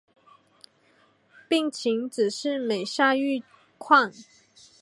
[1.47, 3.43] 病情只是每下愈
[3.77, 4.11] 况